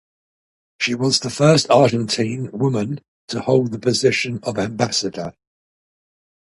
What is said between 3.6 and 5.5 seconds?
the position of ambassador.